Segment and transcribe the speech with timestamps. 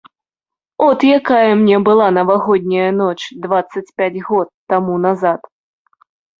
[0.85, 5.41] От якая мне была навагодняя ноч дваццаць пяць год таму назад.